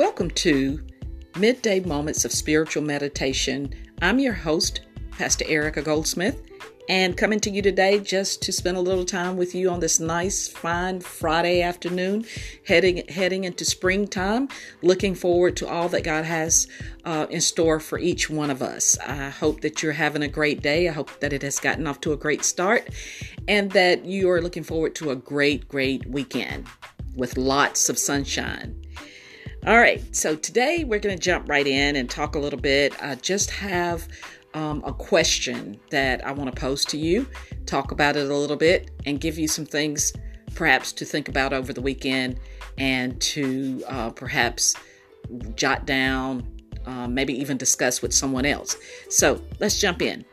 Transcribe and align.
Welcome 0.00 0.30
to 0.30 0.82
Midday 1.36 1.80
Moments 1.80 2.24
of 2.24 2.32
Spiritual 2.32 2.82
Meditation. 2.82 3.74
I'm 4.00 4.18
your 4.18 4.32
host, 4.32 4.80
Pastor 5.10 5.44
Erica 5.46 5.82
Goldsmith, 5.82 6.40
and 6.88 7.18
coming 7.18 7.38
to 7.40 7.50
you 7.50 7.60
today 7.60 8.00
just 8.00 8.40
to 8.44 8.50
spend 8.50 8.78
a 8.78 8.80
little 8.80 9.04
time 9.04 9.36
with 9.36 9.54
you 9.54 9.68
on 9.68 9.78
this 9.78 10.00
nice, 10.00 10.48
fine 10.48 11.00
Friday 11.00 11.60
afternoon, 11.60 12.24
heading 12.66 13.06
heading 13.10 13.44
into 13.44 13.66
springtime. 13.66 14.48
Looking 14.80 15.14
forward 15.14 15.54
to 15.58 15.68
all 15.68 15.90
that 15.90 16.02
God 16.02 16.24
has 16.24 16.66
uh, 17.04 17.26
in 17.28 17.42
store 17.42 17.78
for 17.78 17.98
each 17.98 18.30
one 18.30 18.48
of 18.48 18.62
us. 18.62 18.98
I 19.00 19.28
hope 19.28 19.60
that 19.60 19.82
you're 19.82 19.92
having 19.92 20.22
a 20.22 20.28
great 20.28 20.62
day. 20.62 20.88
I 20.88 20.92
hope 20.92 21.20
that 21.20 21.34
it 21.34 21.42
has 21.42 21.60
gotten 21.60 21.86
off 21.86 22.00
to 22.00 22.14
a 22.14 22.16
great 22.16 22.42
start, 22.42 22.88
and 23.48 23.70
that 23.72 24.06
you 24.06 24.30
are 24.30 24.40
looking 24.40 24.62
forward 24.62 24.94
to 24.94 25.10
a 25.10 25.16
great, 25.16 25.68
great 25.68 26.06
weekend 26.06 26.68
with 27.14 27.36
lots 27.36 27.90
of 27.90 27.98
sunshine. 27.98 28.79
All 29.66 29.76
right, 29.76 30.02
so 30.16 30.36
today 30.36 30.84
we're 30.84 31.00
going 31.00 31.14
to 31.14 31.22
jump 31.22 31.46
right 31.46 31.66
in 31.66 31.96
and 31.96 32.08
talk 32.08 32.34
a 32.34 32.38
little 32.38 32.58
bit. 32.58 32.94
I 33.02 33.14
just 33.16 33.50
have 33.50 34.08
um, 34.54 34.82
a 34.86 34.92
question 34.94 35.78
that 35.90 36.26
I 36.26 36.32
want 36.32 36.54
to 36.54 36.58
pose 36.58 36.82
to 36.86 36.96
you, 36.96 37.26
talk 37.66 37.92
about 37.92 38.16
it 38.16 38.30
a 38.30 38.34
little 38.34 38.56
bit, 38.56 38.90
and 39.04 39.20
give 39.20 39.38
you 39.38 39.46
some 39.46 39.66
things 39.66 40.14
perhaps 40.54 40.92
to 40.92 41.04
think 41.04 41.28
about 41.28 41.52
over 41.52 41.74
the 41.74 41.82
weekend 41.82 42.40
and 42.78 43.20
to 43.20 43.84
uh, 43.86 44.08
perhaps 44.08 44.76
jot 45.56 45.84
down, 45.84 46.42
uh, 46.86 47.06
maybe 47.06 47.38
even 47.38 47.58
discuss 47.58 48.00
with 48.00 48.14
someone 48.14 48.46
else. 48.46 48.78
So 49.10 49.42
let's 49.58 49.78
jump 49.78 50.00
in. 50.00 50.24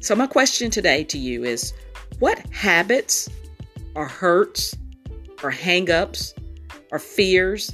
So, 0.00 0.16
my 0.16 0.26
question 0.26 0.68
today 0.68 1.04
to 1.04 1.16
you 1.16 1.44
is 1.44 1.74
what 2.18 2.40
habits 2.50 3.28
or 3.94 4.08
hurts 4.08 4.76
or 5.44 5.52
hangups 5.52 6.34
or 6.90 6.98
fears 6.98 7.70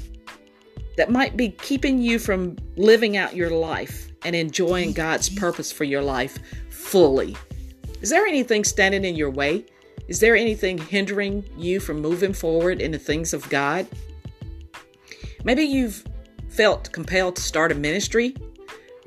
that 0.98 1.10
might 1.10 1.36
be 1.36 1.50
keeping 1.50 2.00
you 2.00 2.18
from 2.18 2.56
living 2.76 3.16
out 3.16 3.32
your 3.36 3.50
life 3.50 4.10
and 4.24 4.34
enjoying 4.34 4.92
God's 4.92 5.28
purpose 5.28 5.70
for 5.70 5.84
your 5.84 6.02
life 6.02 6.40
fully. 6.70 7.36
Is 8.00 8.10
there 8.10 8.26
anything 8.26 8.64
standing 8.64 9.04
in 9.04 9.14
your 9.14 9.30
way? 9.30 9.64
Is 10.08 10.18
there 10.18 10.34
anything 10.34 10.76
hindering 10.76 11.44
you 11.56 11.78
from 11.78 12.00
moving 12.00 12.32
forward 12.32 12.80
in 12.80 12.90
the 12.90 12.98
things 12.98 13.32
of 13.32 13.48
God? 13.48 13.86
Maybe 15.44 15.62
you've 15.62 16.04
felt 16.48 16.90
compelled 16.90 17.36
to 17.36 17.42
start 17.42 17.70
a 17.70 17.76
ministry. 17.76 18.34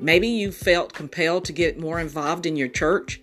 Maybe 0.00 0.28
you 0.28 0.50
felt 0.50 0.94
compelled 0.94 1.44
to 1.44 1.52
get 1.52 1.78
more 1.78 2.00
involved 2.00 2.46
in 2.46 2.56
your 2.56 2.68
church. 2.68 3.20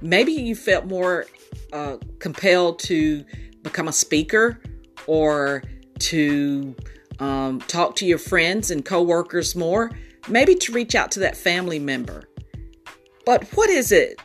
Maybe 0.00 0.30
you 0.30 0.54
felt 0.54 0.84
more 0.84 1.26
uh, 1.72 1.96
compelled 2.20 2.78
to 2.80 3.24
become 3.62 3.88
a 3.88 3.92
speaker 3.92 4.60
or 5.08 5.64
to 5.98 6.76
um, 7.18 7.60
talk 7.60 7.96
to 7.96 8.06
your 8.06 8.18
friends 8.18 8.70
and 8.70 8.84
coworkers 8.84 9.56
more, 9.56 9.90
maybe 10.28 10.54
to 10.56 10.72
reach 10.72 10.94
out 10.94 11.10
to 11.12 11.20
that 11.20 11.36
family 11.36 11.78
member. 11.78 12.24
But 13.24 13.44
what 13.54 13.70
is 13.70 13.92
it? 13.92 14.20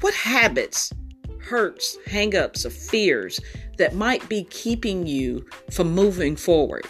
What 0.00 0.14
habits, 0.14 0.92
hurts, 1.40 1.96
hangups, 2.06 2.66
or 2.66 2.70
fears 2.70 3.40
that 3.78 3.94
might 3.94 4.28
be 4.28 4.44
keeping 4.44 5.06
you 5.06 5.46
from 5.70 5.92
moving 5.92 6.36
forward? 6.36 6.86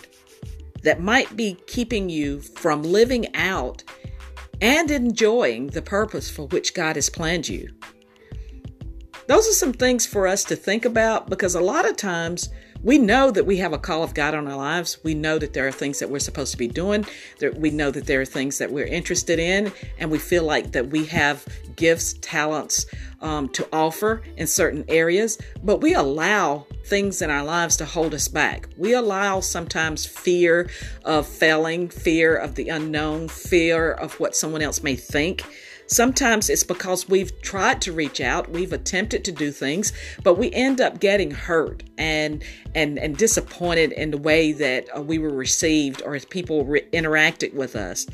That 0.83 1.01
might 1.01 1.37
be 1.37 1.57
keeping 1.67 2.09
you 2.09 2.41
from 2.41 2.83
living 2.83 3.35
out 3.37 3.85
and 4.63 4.91
enjoying 4.91 5.67
the 5.67 5.83
purpose 5.83 6.31
for 6.31 6.47
which 6.47 6.73
God 6.73 6.97
has 6.97 7.11
planned 7.11 7.49
you? 7.49 7.69
Those 9.33 9.49
are 9.49 9.55
some 9.55 9.73
things 9.73 10.05
for 10.05 10.27
us 10.27 10.45
to 10.45 10.57
think 10.57 10.85
about 10.85 11.31
because 11.31 11.55
a 11.55 11.61
lot 11.63 11.89
of 11.89 11.97
times 11.97 12.51
we 12.83 12.99
know 12.99 13.31
that 13.31 13.47
we 13.47 13.57
have 13.57 13.73
a 13.73 13.79
call 13.79 14.03
of 14.03 14.13
God 14.13 14.35
on 14.35 14.47
our 14.47 14.59
lives. 14.59 14.99
We 15.05 15.15
know 15.15 15.39
that 15.39 15.55
there 15.55 15.67
are 15.67 15.73
things 15.73 16.01
that 16.01 16.11
we're 16.11 16.19
supposed 16.19 16.53
to 16.53 16.59
be 16.59 16.69
doing. 16.69 17.07
That 17.39 17.57
we 17.57 17.71
know 17.71 17.91
that 17.93 18.05
there 18.05 18.21
are 18.21 18.27
things 18.27 18.59
that 18.59 18.71
we're 18.71 18.85
interested 18.85 19.39
in, 19.39 19.73
and 19.99 20.11
we 20.11 20.19
feel 20.19 20.45
like 20.45 20.73
that 20.73 20.89
we 20.89 21.07
have 21.07 21.47
gifts, 21.77 22.15
talents 22.21 22.85
um, 23.23 23.49
to 23.51 23.67
offer 23.73 24.21
in 24.37 24.47
certain 24.47 24.85
areas. 24.89 25.39
But 25.65 25.81
we 25.81 25.95
allow 25.95 26.67
things 26.85 27.23
in 27.23 27.31
our 27.31 27.43
lives 27.43 27.79
to 27.79 27.87
hold 27.87 28.13
us 28.13 28.29
back. 28.29 28.69
We 28.77 28.93
allow 28.93 29.41
sometimes 29.41 30.05
fear 30.05 30.69
of 31.07 31.27
failing, 31.27 31.89
fear 31.89 32.37
of 32.37 32.55
the 32.55 32.69
unknown, 32.69 33.29
fear 33.29 33.93
of 33.93 34.21
what 34.21 34.37
someone 34.37 34.61
else 34.61 34.83
may 34.83 34.95
think. 34.95 35.43
Sometimes 35.87 36.49
it's 36.49 36.65
because 36.65 37.09
we've 37.09 37.41
tried 37.43 37.81
to 37.83 37.93
reach 37.93 38.21
out, 38.21 38.51
we've 38.51 38.73
attempted 38.73 39.25
to 39.25 39.33
do 39.33 39.51
things, 39.51 39.93
but 40.23 40.39
we 40.39 40.51
end 40.53 40.81
up 40.81 41.01
getting 41.01 41.31
hurt 41.31 41.83
and 41.99 42.43
and 42.75 42.99
and 42.99 43.17
disappointed 43.17 43.93
in 43.93 44.11
the 44.11 44.19
way 44.19 44.53
that 44.53 44.87
uh, 44.97 45.01
we 45.01 45.19
were 45.19 45.35
received 45.35 46.03
or 46.03 46.15
as 46.15 46.25
people 46.25 46.65
re- 46.65 46.87
interacted 46.93 47.53
with 47.55 47.77
us. 47.77 48.07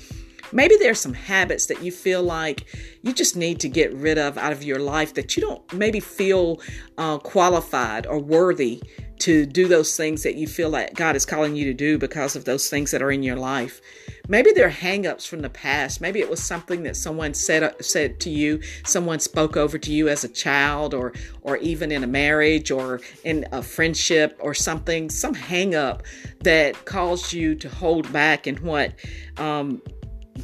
Maybe 0.50 0.76
there's 0.78 0.98
some 0.98 1.12
habits 1.12 1.66
that 1.66 1.82
you 1.82 1.92
feel 1.92 2.22
like 2.22 2.64
you 3.02 3.12
just 3.12 3.36
need 3.36 3.60
to 3.60 3.68
get 3.68 3.92
rid 3.92 4.16
of 4.16 4.38
out 4.38 4.52
of 4.52 4.64
your 4.64 4.78
life 4.78 5.14
that 5.14 5.36
you 5.36 5.42
don't 5.42 5.72
maybe 5.74 6.00
feel 6.00 6.60
uh, 6.96 7.18
qualified 7.18 8.06
or 8.06 8.18
worthy 8.18 8.82
to 9.20 9.46
do 9.46 9.68
those 9.68 9.96
things 9.96 10.22
that 10.22 10.36
you 10.36 10.46
feel 10.46 10.70
like 10.70 10.94
God 10.94 11.16
is 11.16 11.26
calling 11.26 11.56
you 11.56 11.64
to 11.64 11.74
do 11.74 11.98
because 11.98 12.36
of 12.36 12.44
those 12.44 12.68
things 12.68 12.90
that 12.90 13.02
are 13.02 13.10
in 13.10 13.22
your 13.22 13.36
life. 13.36 13.80
Maybe 14.28 14.52
they're 14.52 14.70
hangups 14.70 15.26
from 15.26 15.40
the 15.40 15.50
past. 15.50 16.00
Maybe 16.00 16.20
it 16.20 16.30
was 16.30 16.42
something 16.42 16.82
that 16.84 16.96
someone 16.96 17.34
said 17.34 17.74
said 17.84 18.20
to 18.20 18.30
you, 18.30 18.60
someone 18.84 19.20
spoke 19.20 19.56
over 19.56 19.78
to 19.78 19.92
you 19.92 20.08
as 20.08 20.24
a 20.24 20.28
child 20.28 20.94
or 20.94 21.12
or 21.42 21.56
even 21.58 21.90
in 21.90 22.04
a 22.04 22.06
marriage 22.06 22.70
or 22.70 23.00
in 23.24 23.46
a 23.52 23.62
friendship 23.62 24.38
or 24.40 24.54
something, 24.54 25.10
some 25.10 25.34
hangup 25.34 26.02
that 26.40 26.84
caused 26.84 27.32
you 27.32 27.54
to 27.56 27.68
hold 27.68 28.12
back 28.12 28.46
in 28.46 28.56
what 28.56 28.94
um, 29.38 29.82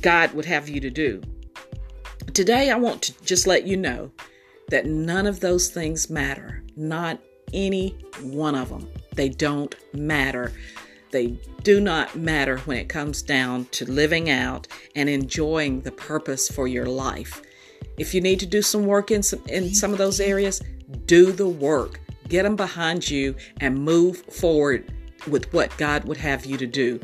God 0.00 0.32
would 0.34 0.46
have 0.46 0.68
you 0.68 0.80
to 0.80 0.90
do. 0.90 1.22
Today 2.32 2.70
I 2.70 2.76
want 2.76 3.02
to 3.02 3.24
just 3.24 3.46
let 3.46 3.66
you 3.66 3.76
know 3.76 4.10
that 4.68 4.86
none 4.86 5.26
of 5.26 5.40
those 5.40 5.68
things 5.68 6.08
matter. 6.08 6.64
Not 6.76 7.20
any 7.54 7.96
one 8.20 8.54
of 8.54 8.68
them. 8.68 8.86
They 9.14 9.30
don't 9.30 9.74
matter. 9.94 10.52
They 11.10 11.38
do 11.62 11.80
not 11.80 12.16
matter 12.16 12.58
when 12.58 12.76
it 12.76 12.88
comes 12.88 13.22
down 13.22 13.66
to 13.66 13.90
living 13.90 14.28
out 14.28 14.66
and 14.94 15.08
enjoying 15.08 15.80
the 15.80 15.92
purpose 15.92 16.48
for 16.48 16.66
your 16.66 16.86
life. 16.86 17.40
If 17.96 18.12
you 18.12 18.20
need 18.20 18.40
to 18.40 18.46
do 18.46 18.60
some 18.60 18.84
work 18.84 19.10
in 19.10 19.22
some, 19.22 19.40
in 19.48 19.72
some 19.72 19.92
of 19.92 19.98
those 19.98 20.20
areas, 20.20 20.60
do 21.06 21.32
the 21.32 21.48
work. 21.48 22.00
Get 22.28 22.42
them 22.42 22.56
behind 22.56 23.08
you 23.08 23.36
and 23.60 23.78
move 23.78 24.18
forward 24.18 24.92
with 25.28 25.52
what 25.52 25.76
God 25.76 26.04
would 26.04 26.16
have 26.16 26.44
you 26.44 26.56
to 26.56 26.66
do. 26.66 27.00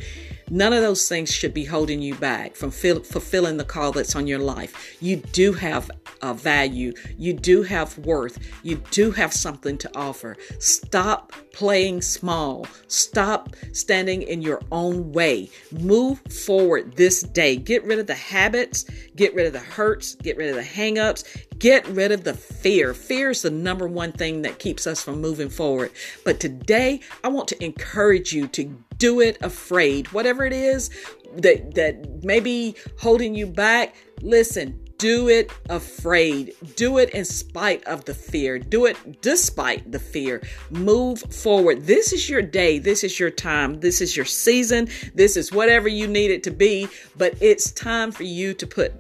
None 0.52 0.72
of 0.72 0.82
those 0.82 1.08
things 1.08 1.32
should 1.32 1.54
be 1.54 1.64
holding 1.64 2.02
you 2.02 2.16
back 2.16 2.56
from 2.56 2.72
fulfilling 2.72 3.56
the 3.56 3.64
call 3.64 3.92
that's 3.92 4.16
on 4.16 4.26
your 4.26 4.40
life. 4.40 4.96
You 5.00 5.16
do 5.16 5.52
have 5.52 5.90
a 6.22 6.34
value, 6.34 6.92
you 7.16 7.32
do 7.32 7.62
have 7.62 7.96
worth, 7.98 8.38
you 8.64 8.82
do 8.90 9.12
have 9.12 9.32
something 9.32 9.78
to 9.78 9.90
offer. 9.96 10.36
Stop 10.58 11.32
playing 11.52 12.02
small, 12.02 12.66
stop 12.88 13.54
standing 13.72 14.22
in 14.22 14.42
your 14.42 14.60
own 14.72 15.12
way. 15.12 15.50
Move 15.70 16.20
forward 16.28 16.96
this 16.96 17.22
day. 17.22 17.56
Get 17.56 17.84
rid 17.84 18.00
of 18.00 18.08
the 18.08 18.14
habits, 18.14 18.84
get 19.14 19.34
rid 19.34 19.46
of 19.46 19.52
the 19.52 19.60
hurts, 19.60 20.16
get 20.16 20.36
rid 20.36 20.50
of 20.50 20.56
the 20.56 20.62
hangups, 20.62 21.24
get 21.60 21.86
rid 21.86 22.10
of 22.10 22.24
the 22.24 22.34
fear. 22.34 22.92
Fear 22.92 23.30
is 23.30 23.42
the 23.42 23.50
number 23.50 23.86
one 23.86 24.12
thing 24.12 24.42
that 24.42 24.58
keeps 24.58 24.86
us 24.86 25.02
from 25.02 25.20
moving 25.20 25.48
forward. 25.48 25.92
But 26.24 26.40
today, 26.40 27.00
I 27.22 27.28
want 27.28 27.46
to 27.48 27.64
encourage 27.64 28.32
you 28.32 28.48
to 28.48 28.64
do 28.96 29.20
it 29.20 29.38
afraid. 29.42 30.10
Whatever 30.12 30.44
it 30.44 30.52
is 30.52 30.90
that 31.36 31.74
that 31.74 32.24
may 32.24 32.40
be 32.40 32.74
holding 32.98 33.34
you 33.34 33.46
back, 33.46 33.94
listen, 34.20 34.84
do 35.00 35.28
it 35.30 35.50
afraid. 35.70 36.54
Do 36.76 36.98
it 36.98 37.10
in 37.10 37.24
spite 37.24 37.82
of 37.84 38.04
the 38.04 38.12
fear. 38.12 38.58
Do 38.58 38.84
it 38.84 39.22
despite 39.22 39.90
the 39.90 39.98
fear. 39.98 40.42
Move 40.68 41.20
forward. 41.34 41.86
This 41.86 42.12
is 42.12 42.28
your 42.28 42.42
day. 42.42 42.78
This 42.78 43.02
is 43.02 43.18
your 43.18 43.30
time. 43.30 43.80
This 43.80 44.02
is 44.02 44.14
your 44.14 44.26
season. 44.26 44.88
This 45.14 45.38
is 45.38 45.52
whatever 45.52 45.88
you 45.88 46.06
need 46.06 46.30
it 46.30 46.42
to 46.44 46.50
be. 46.50 46.86
But 47.16 47.34
it's 47.40 47.72
time 47.72 48.12
for 48.12 48.24
you 48.24 48.52
to 48.54 48.66
put 48.66 48.92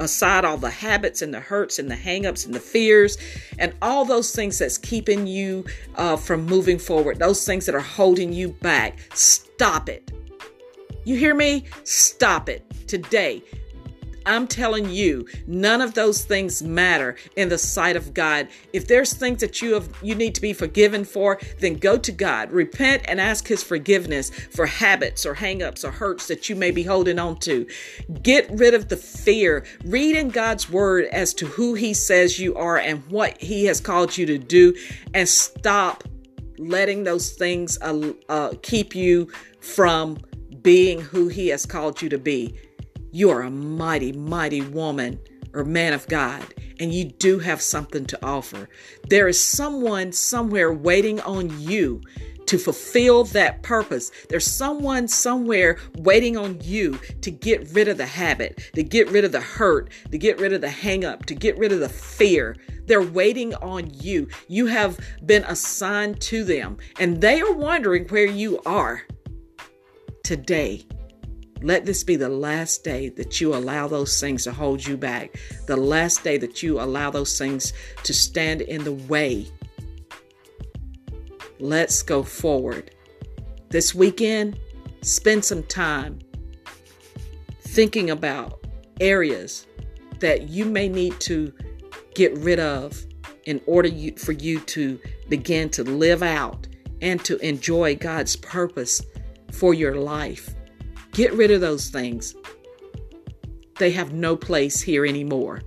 aside 0.00 0.44
all 0.46 0.56
the 0.56 0.70
habits 0.70 1.20
and 1.20 1.32
the 1.32 1.40
hurts 1.40 1.78
and 1.78 1.90
the 1.90 1.94
hangups 1.94 2.46
and 2.46 2.54
the 2.54 2.60
fears 2.60 3.18
and 3.58 3.74
all 3.82 4.04
those 4.04 4.34
things 4.34 4.58
that's 4.58 4.78
keeping 4.78 5.26
you 5.26 5.64
uh, 5.96 6.16
from 6.16 6.44
moving 6.46 6.78
forward, 6.78 7.18
those 7.18 7.44
things 7.44 7.66
that 7.66 7.74
are 7.74 7.80
holding 7.80 8.32
you 8.32 8.48
back. 8.48 8.98
Stop 9.14 9.90
it. 9.90 10.10
You 11.04 11.16
hear 11.16 11.34
me? 11.34 11.64
Stop 11.84 12.48
it 12.48 12.64
today. 12.86 13.42
I'm 14.26 14.46
telling 14.46 14.90
you, 14.90 15.26
none 15.46 15.80
of 15.80 15.94
those 15.94 16.24
things 16.24 16.62
matter 16.62 17.16
in 17.36 17.48
the 17.48 17.58
sight 17.58 17.96
of 17.96 18.14
God. 18.14 18.48
If 18.72 18.86
there's 18.86 19.12
things 19.12 19.40
that 19.40 19.62
you 19.62 19.74
have 19.74 19.88
you 20.02 20.14
need 20.14 20.34
to 20.34 20.40
be 20.40 20.52
forgiven 20.52 21.04
for, 21.04 21.40
then 21.60 21.74
go 21.74 21.96
to 21.98 22.12
God. 22.12 22.50
Repent 22.50 23.04
and 23.06 23.20
ask 23.20 23.46
his 23.46 23.62
forgiveness 23.62 24.30
for 24.30 24.66
habits 24.66 25.26
or 25.26 25.34
hangups 25.34 25.84
or 25.84 25.90
hurts 25.90 26.28
that 26.28 26.48
you 26.48 26.56
may 26.56 26.70
be 26.70 26.82
holding 26.82 27.18
on 27.18 27.38
to. 27.40 27.66
Get 28.22 28.50
rid 28.50 28.74
of 28.74 28.88
the 28.88 28.96
fear. 28.96 29.64
Read 29.84 30.16
in 30.16 30.28
God's 30.28 30.70
word 30.70 31.06
as 31.06 31.34
to 31.34 31.46
who 31.46 31.74
he 31.74 31.94
says 31.94 32.38
you 32.38 32.54
are 32.56 32.78
and 32.78 33.04
what 33.08 33.40
he 33.40 33.64
has 33.66 33.80
called 33.80 34.16
you 34.16 34.26
to 34.26 34.38
do 34.38 34.74
and 35.12 35.28
stop 35.28 36.04
letting 36.58 37.04
those 37.04 37.32
things 37.32 37.78
uh, 37.82 38.12
uh, 38.28 38.52
keep 38.62 38.94
you 38.94 39.30
from 39.60 40.18
being 40.62 41.00
who 41.00 41.28
He 41.28 41.48
has 41.48 41.66
called 41.66 42.02
you 42.02 42.08
to 42.08 42.18
be. 42.18 42.58
You 43.14 43.30
are 43.30 43.42
a 43.42 43.50
mighty, 43.50 44.10
mighty 44.10 44.60
woman 44.60 45.20
or 45.52 45.62
man 45.62 45.92
of 45.92 46.08
God, 46.08 46.42
and 46.80 46.92
you 46.92 47.04
do 47.04 47.38
have 47.38 47.62
something 47.62 48.06
to 48.06 48.18
offer. 48.26 48.68
There 49.08 49.28
is 49.28 49.38
someone 49.38 50.10
somewhere 50.10 50.72
waiting 50.72 51.20
on 51.20 51.60
you 51.60 52.00
to 52.46 52.58
fulfill 52.58 53.22
that 53.26 53.62
purpose. 53.62 54.10
There's 54.28 54.50
someone 54.50 55.06
somewhere 55.06 55.78
waiting 55.98 56.36
on 56.36 56.58
you 56.60 56.98
to 57.20 57.30
get 57.30 57.68
rid 57.70 57.86
of 57.86 57.98
the 57.98 58.06
habit, 58.06 58.72
to 58.74 58.82
get 58.82 59.08
rid 59.10 59.24
of 59.24 59.30
the 59.30 59.40
hurt, 59.40 59.90
to 60.10 60.18
get 60.18 60.40
rid 60.40 60.52
of 60.52 60.60
the 60.60 60.68
hang 60.68 61.04
up, 61.04 61.24
to 61.26 61.36
get 61.36 61.56
rid 61.56 61.70
of 61.70 61.78
the 61.78 61.88
fear. 61.88 62.56
They're 62.86 63.00
waiting 63.00 63.54
on 63.54 63.92
you. 63.94 64.26
You 64.48 64.66
have 64.66 64.98
been 65.24 65.44
assigned 65.44 66.20
to 66.22 66.42
them, 66.42 66.78
and 66.98 67.20
they 67.20 67.40
are 67.40 67.52
wondering 67.52 68.08
where 68.08 68.26
you 68.26 68.60
are 68.66 69.02
today. 70.24 70.84
Let 71.64 71.84
this 71.84 72.04
be 72.04 72.14
the 72.14 72.28
last 72.28 72.84
day 72.84 73.08
that 73.08 73.40
you 73.40 73.54
allow 73.54 73.88
those 73.88 74.20
things 74.20 74.44
to 74.44 74.52
hold 74.52 74.86
you 74.86 74.96
back, 74.96 75.36
the 75.66 75.76
last 75.76 76.22
day 76.22 76.38
that 76.38 76.62
you 76.62 76.80
allow 76.80 77.10
those 77.10 77.36
things 77.36 77.72
to 78.04 78.14
stand 78.14 78.60
in 78.60 78.84
the 78.84 78.92
way 78.92 79.48
Let's 81.60 82.02
go 82.02 82.22
forward. 82.22 82.90
This 83.70 83.94
weekend, 83.94 84.58
spend 85.02 85.44
some 85.44 85.62
time 85.62 86.18
thinking 87.60 88.10
about 88.10 88.66
areas 89.00 89.66
that 90.20 90.48
you 90.48 90.64
may 90.64 90.88
need 90.88 91.18
to 91.20 91.52
get 92.14 92.36
rid 92.38 92.58
of 92.58 93.04
in 93.44 93.60
order 93.66 93.88
you, 93.88 94.14
for 94.16 94.32
you 94.32 94.60
to 94.60 95.00
begin 95.28 95.70
to 95.70 95.84
live 95.84 96.22
out 96.22 96.66
and 97.00 97.24
to 97.24 97.38
enjoy 97.38 97.96
God's 97.96 98.36
purpose 98.36 99.02
for 99.52 99.74
your 99.74 99.94
life. 99.94 100.53
Get 101.14 101.32
rid 101.32 101.50
of 101.50 101.60
those 101.60 101.88
things. 101.88 102.34
They 103.78 103.92
have 103.92 104.12
no 104.12 104.36
place 104.36 104.80
here 104.80 105.06
anymore. 105.06 105.62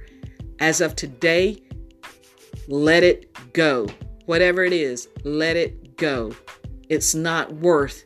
As 0.59 0.81
of 0.81 0.95
today, 0.95 1.63
let 2.67 3.03
it 3.03 3.53
go. 3.53 3.87
Whatever 4.25 4.63
it 4.63 4.73
is, 4.73 5.07
let 5.23 5.55
it 5.55 5.97
go. 5.97 6.33
It's 6.89 7.15
not 7.15 7.53
worth 7.53 8.03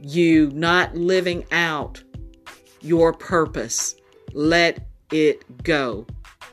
you 0.00 0.50
not 0.50 0.94
living 0.96 1.44
out 1.52 2.02
your 2.80 3.12
purpose. 3.12 3.96
Let 4.32 4.88
it 5.12 5.62
go. 5.62 6.06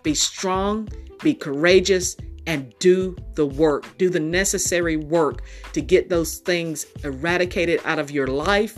Be 0.03 0.13
strong, 0.13 0.89
be 1.21 1.33
courageous, 1.33 2.15
and 2.47 2.73
do 2.79 3.15
the 3.35 3.45
work. 3.45 3.97
Do 3.97 4.09
the 4.09 4.19
necessary 4.19 4.97
work 4.97 5.43
to 5.73 5.81
get 5.81 6.09
those 6.09 6.37
things 6.37 6.85
eradicated 7.03 7.81
out 7.85 7.99
of 7.99 8.11
your 8.11 8.27
life 8.27 8.77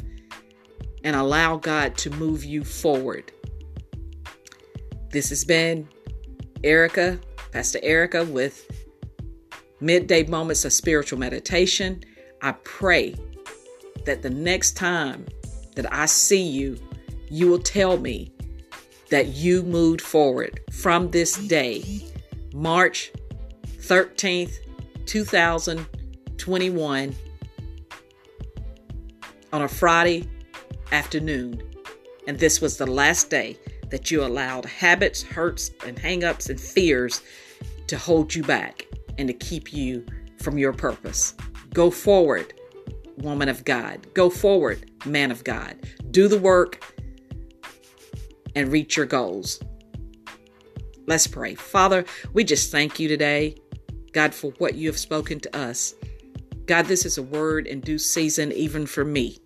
and 1.03 1.15
allow 1.15 1.57
God 1.57 1.97
to 1.97 2.09
move 2.11 2.43
you 2.43 2.63
forward. 2.63 3.31
This 5.11 5.29
has 5.29 5.45
been 5.45 5.87
Erica, 6.63 7.19
Pastor 7.51 7.79
Erica 7.81 8.25
with 8.25 8.69
midday 9.79 10.23
moments 10.23 10.65
of 10.65 10.73
spiritual 10.73 11.19
meditation. 11.19 12.03
I 12.41 12.53
pray 12.63 13.15
that 14.05 14.21
the 14.21 14.29
next 14.29 14.73
time 14.73 15.25
that 15.75 15.91
I 15.93 16.07
see 16.07 16.41
you, 16.41 16.77
you 17.29 17.49
will 17.49 17.59
tell 17.59 17.97
me 17.97 18.31
that 19.09 19.27
you 19.27 19.63
moved 19.63 20.01
forward 20.01 20.59
from 20.71 21.11
this 21.11 21.37
day, 21.47 22.03
March 22.53 23.11
13th, 23.87 24.55
2021, 25.05 27.15
on 29.53 29.61
a 29.61 29.67
Friday 29.67 30.27
afternoon. 30.91 31.63
And 32.27 32.37
this 32.37 32.59
was 32.59 32.75
the 32.75 32.85
last 32.85 33.29
day 33.29 33.57
that 33.89 34.11
you 34.11 34.25
allowed 34.25 34.65
habits, 34.65 35.23
hurts, 35.23 35.71
and 35.85 35.97
hangups 35.97 36.49
and 36.49 36.59
fears 36.59 37.21
to 37.87 37.97
hold 37.97 38.35
you 38.35 38.43
back 38.43 38.85
and 39.17 39.29
to 39.29 39.33
keep 39.33 39.71
you 39.71 40.05
from 40.41 40.57
your 40.57 40.73
purpose. 40.73 41.33
Go 41.73 41.89
forward, 41.89 42.53
woman 43.19 43.47
of 43.47 43.63
God. 43.63 44.05
Go 44.13 44.29
forward, 44.29 44.91
man 45.05 45.31
of 45.31 45.45
God. 45.45 45.77
Do 46.11 46.27
the 46.27 46.37
work 46.37 46.83
and 48.53 48.69
reach 48.69 48.97
your 48.97 49.05
goals. 49.05 49.61
Let's 51.05 51.27
pray. 51.27 51.55
Father, 51.55 52.03
we 52.33 52.43
just 52.43 52.69
thank 52.69 52.99
you 52.99 53.07
today, 53.07 53.55
God, 54.17 54.33
for 54.33 54.49
what 54.57 54.73
you 54.73 54.87
have 54.87 54.97
spoken 54.97 55.39
to 55.41 55.55
us. 55.55 55.93
God, 56.65 56.87
this 56.87 57.05
is 57.05 57.19
a 57.19 57.21
word 57.21 57.67
in 57.67 57.81
due 57.81 57.99
season, 57.99 58.51
even 58.51 58.87
for 58.87 59.05
me. 59.05 59.37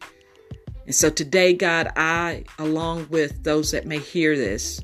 And 0.85 0.95
so 0.95 1.09
today, 1.09 1.53
God, 1.53 1.89
I, 1.97 2.45
along 2.57 3.07
with 3.09 3.44
those 3.44 3.71
that 3.71 3.85
may 3.85 4.00
hear 4.00 4.38
this, 4.38 4.79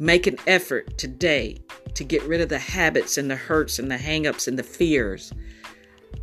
make 0.00 0.26
an 0.26 0.36
effort 0.48 0.98
today 0.98 1.58
to 1.94 2.02
get 2.02 2.24
rid 2.24 2.40
of 2.40 2.48
the 2.48 2.58
habits 2.58 3.18
and 3.18 3.30
the 3.30 3.36
hurts 3.36 3.78
and 3.78 3.88
the 3.88 3.96
hangups 3.96 4.48
and 4.48 4.58
the 4.58 4.64
fears 4.64 5.32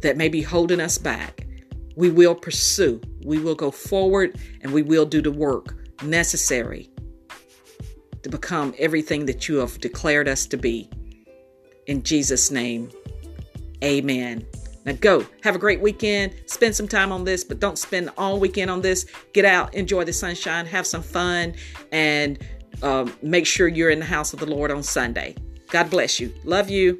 that 0.01 0.17
may 0.17 0.27
be 0.27 0.41
holding 0.41 0.81
us 0.81 0.97
back. 0.97 1.47
We 1.95 2.09
will 2.09 2.35
pursue, 2.35 2.99
we 3.23 3.39
will 3.39 3.55
go 3.55 3.71
forward, 3.71 4.37
and 4.59 4.73
we 4.73 4.81
will 4.81 5.05
do 5.05 5.21
the 5.21 5.31
work 5.31 5.77
necessary 6.03 6.89
to 8.23 8.27
become 8.27 8.75
everything 8.77 9.27
that 9.27 9.47
you 9.47 9.55
have 9.59 9.79
declared 9.79 10.27
us 10.27 10.45
to 10.47 10.57
be. 10.57 10.89
In 11.87 12.03
Jesus' 12.03 12.51
name, 12.51 12.91
amen. 13.83 14.45
Now 14.85 14.93
go, 14.93 15.25
have 15.43 15.55
a 15.55 15.59
great 15.59 15.81
weekend, 15.81 16.33
spend 16.45 16.75
some 16.75 16.87
time 16.87 17.11
on 17.11 17.23
this, 17.25 17.43
but 17.43 17.59
don't 17.59 17.77
spend 17.77 18.09
all 18.17 18.39
weekend 18.39 18.71
on 18.71 18.81
this. 18.81 19.05
Get 19.33 19.43
out, 19.43 19.73
enjoy 19.73 20.05
the 20.05 20.13
sunshine, 20.13 20.65
have 20.65 20.87
some 20.87 21.01
fun, 21.01 21.55
and 21.91 22.39
um, 22.83 23.13
make 23.21 23.45
sure 23.45 23.67
you're 23.67 23.89
in 23.89 23.99
the 23.99 24.05
house 24.05 24.31
of 24.33 24.39
the 24.39 24.45
Lord 24.45 24.71
on 24.71 24.83
Sunday. 24.83 25.35
God 25.69 25.89
bless 25.89 26.19
you. 26.19 26.33
Love 26.45 26.69
you. 26.69 26.99